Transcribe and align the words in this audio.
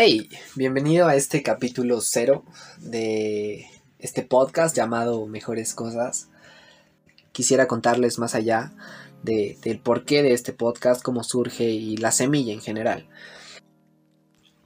Hey, 0.00 0.28
bienvenido 0.54 1.08
a 1.08 1.16
este 1.16 1.42
capítulo 1.42 2.00
cero 2.00 2.44
de 2.78 3.66
este 3.98 4.22
podcast 4.22 4.76
llamado 4.76 5.26
Mejores 5.26 5.74
Cosas. 5.74 6.28
Quisiera 7.32 7.66
contarles 7.66 8.20
más 8.20 8.36
allá 8.36 8.70
de, 9.24 9.58
del 9.60 9.80
porqué 9.80 10.22
de 10.22 10.34
este 10.34 10.52
podcast, 10.52 11.02
cómo 11.02 11.24
surge 11.24 11.64
y 11.64 11.96
la 11.96 12.12
semilla 12.12 12.52
en 12.52 12.60
general. 12.60 13.08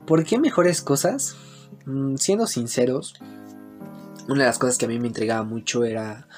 ¿Por 0.06 0.23
qué 0.24 0.38
Mejores 0.38 0.82
Cosas? 0.82 1.34
Mm, 1.87 2.16
siendo 2.16 2.46
sinceros, 2.46 3.14
una 4.28 4.41
de 4.41 4.48
las 4.48 4.59
cosas 4.59 4.77
que 4.77 4.84
a 4.84 4.88
mí 4.88 4.98
me 4.98 5.09
intrigaba 5.09 5.45
mucho 5.45 5.84
era 5.84 6.28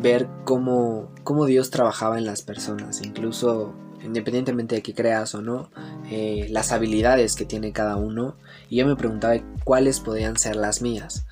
ver 0.00 0.28
cómo, 0.44 1.12
cómo 1.24 1.46
Dios 1.46 1.70
trabajaba 1.70 2.18
en 2.18 2.26
las 2.26 2.42
personas, 2.42 3.02
incluso 3.02 3.74
independientemente 4.02 4.76
de 4.76 4.82
que 4.82 4.94
creas 4.94 5.34
o 5.34 5.42
no, 5.42 5.70
eh, 6.10 6.46
las 6.50 6.72
habilidades 6.72 7.34
que 7.34 7.44
tiene 7.44 7.72
cada 7.72 7.96
uno 7.96 8.36
y 8.70 8.76
yo 8.76 8.86
me 8.86 8.96
preguntaba 8.96 9.36
cuáles 9.64 10.00
podían 10.00 10.36
ser 10.36 10.56
las 10.56 10.82
mías. 10.82 11.26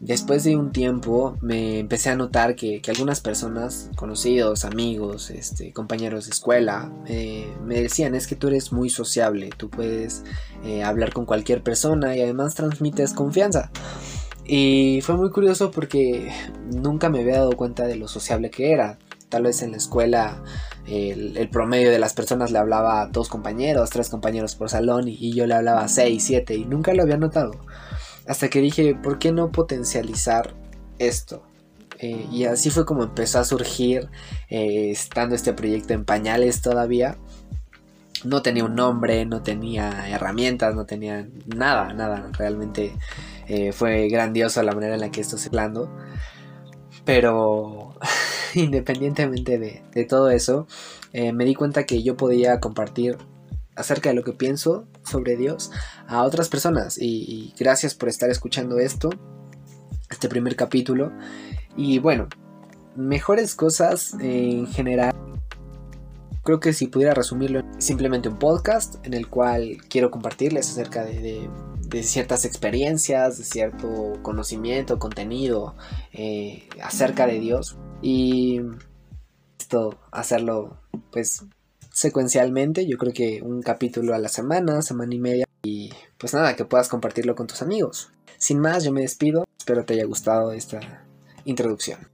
Después 0.00 0.44
de 0.44 0.56
un 0.56 0.72
tiempo 0.72 1.38
me 1.40 1.78
empecé 1.78 2.10
a 2.10 2.16
notar 2.16 2.56
que, 2.56 2.82
algunas 2.88 3.20
personas, 3.20 3.90
conocidos, 3.96 4.64
amigos, 4.64 5.30
este, 5.30 5.72
compañeros 5.72 6.26
de 6.26 6.32
escuela, 6.32 6.92
me 7.06 7.80
decían 7.80 8.14
es 8.14 8.26
que 8.26 8.36
tú 8.36 8.48
eres 8.48 8.72
muy 8.72 8.90
sociable, 8.90 9.50
tú 9.56 9.70
puedes 9.70 10.24
eh, 10.64 10.82
hablar 10.82 11.12
con 11.12 11.24
cualquier 11.24 11.62
persona 11.62 12.16
y 12.16 12.20
además 12.20 12.54
transmites 12.54 13.14
confianza. 13.14 13.70
Y 14.46 15.00
fue 15.02 15.16
muy 15.16 15.30
curioso 15.30 15.70
porque 15.70 16.30
nunca 16.70 17.08
me 17.08 17.20
había 17.20 17.38
dado 17.38 17.52
cuenta 17.52 17.86
de 17.86 17.96
lo 17.96 18.08
sociable 18.08 18.50
que 18.50 18.72
era. 18.72 18.98
Tal 19.30 19.44
vez 19.44 19.62
en 19.62 19.72
la 19.72 19.78
escuela 19.78 20.42
el, 20.86 21.48
promedio 21.50 21.90
de 21.90 21.98
las 21.98 22.12
personas 22.12 22.50
le 22.50 22.58
hablaba 22.58 23.00
a 23.00 23.06
dos 23.06 23.28
compañeros, 23.28 23.90
tres 23.90 24.10
compañeros 24.10 24.54
por 24.54 24.68
salón 24.68 25.08
y, 25.08 25.32
yo 25.34 25.46
le 25.46 25.54
hablaba 25.54 25.82
a 25.82 25.88
seis, 25.88 26.24
siete 26.24 26.54
y 26.54 26.64
nunca 26.66 26.92
lo 26.94 27.02
había 27.02 27.16
notado. 27.16 27.52
Hasta 28.26 28.48
que 28.48 28.60
dije, 28.60 28.94
¿por 28.94 29.18
qué 29.18 29.32
no 29.32 29.50
potencializar 29.50 30.54
esto? 30.98 31.42
Eh, 31.98 32.26
y 32.30 32.44
así 32.44 32.70
fue 32.70 32.84
como 32.84 33.02
empezó 33.02 33.38
a 33.38 33.44
surgir, 33.44 34.08
eh, 34.50 34.90
estando 34.90 35.34
este 35.34 35.52
proyecto 35.52 35.94
en 35.94 36.04
pañales 36.04 36.60
todavía. 36.60 37.16
No 38.24 38.42
tenía 38.42 38.64
un 38.64 38.74
nombre, 38.74 39.26
no 39.26 39.42
tenía 39.42 40.08
herramientas, 40.08 40.74
no 40.74 40.86
tenía 40.86 41.28
nada, 41.46 41.92
nada. 41.92 42.30
Realmente 42.32 42.94
eh, 43.48 43.72
fue 43.72 44.08
grandioso 44.08 44.62
la 44.62 44.72
manera 44.72 44.94
en 44.94 45.00
la 45.00 45.10
que 45.10 45.20
esto 45.20 45.38
se 45.38 45.48
hablando. 45.48 45.90
Pero 47.04 47.94
independientemente 48.54 49.58
de, 49.58 50.04
todo 50.04 50.30
eso, 50.30 50.66
eh, 51.12 51.32
me 51.32 51.44
di 51.44 51.54
cuenta 51.54 51.84
que 51.84 52.02
yo 52.02 52.16
podía 52.16 52.60
compartir 52.60 53.18
acerca 53.76 54.10
de 54.10 54.14
lo 54.14 54.22
que 54.22 54.32
pienso 54.32 54.86
sobre 55.04 55.36
Dios 55.36 55.70
a 56.06 56.22
otras 56.22 56.48
personas. 56.48 56.96
Y, 56.98 57.54
gracias 57.58 57.94
por 57.94 58.08
estar 58.08 58.30
escuchando 58.30 58.78
esto, 58.78 59.10
este 60.10 60.28
primer 60.28 60.56
capítulo. 60.56 61.12
Y 61.76 61.98
bueno, 61.98 62.28
mejores 62.96 63.54
cosas 63.54 64.14
en 64.20 64.66
general. 64.68 65.12
Creo 66.42 66.60
que 66.60 66.74
si 66.74 66.88
pudiera 66.88 67.14
resumirlo, 67.14 67.62
simplemente 67.78 68.28
un 68.28 68.38
podcast 68.38 69.04
en 69.06 69.14
el 69.14 69.28
cual 69.28 69.78
quiero 69.88 70.10
compartirles 70.10 70.70
acerca 70.70 71.02
de, 71.88 72.02
ciertas 72.02 72.44
experiencias, 72.44 73.38
de 73.38 73.44
cierto 73.44 74.14
conocimiento, 74.22 74.98
contenido 74.98 75.74
eh, 76.12 76.68
acerca 76.82 77.26
de 77.26 77.40
Dios. 77.40 77.76
Y 78.02 78.60
esto, 79.58 79.98
hacerlo 80.10 80.78
pues 81.10 81.44
secuencialmente, 81.92 82.86
yo 82.86 82.98
creo 82.98 83.12
que 83.12 83.40
un 83.42 83.62
capítulo 83.62 84.14
a 84.14 84.18
la 84.18 84.28
semana, 84.28 84.82
semana 84.82 85.14
y 85.14 85.18
media. 85.18 85.46
Y 85.62 85.90
pues 86.18 86.34
nada, 86.34 86.56
que 86.56 86.64
puedas 86.64 86.88
compartirlo 86.88 87.34
con 87.34 87.46
tus 87.46 87.62
amigos. 87.62 88.10
Sin 88.36 88.58
más, 88.58 88.84
yo 88.84 88.92
me 88.92 89.00
despido. 89.00 89.44
Espero 89.58 89.84
te 89.84 89.94
haya 89.94 90.04
gustado 90.04 90.52
esta 90.52 91.06
introducción. 91.44 92.10